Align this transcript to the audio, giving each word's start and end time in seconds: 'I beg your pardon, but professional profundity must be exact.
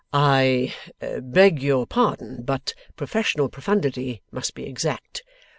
'I 0.13 0.73
beg 1.21 1.61
your 1.61 1.85
pardon, 1.85 2.41
but 2.41 2.73
professional 2.95 3.49
profundity 3.49 4.23
must 4.31 4.55
be 4.55 4.65
exact. 4.65 5.21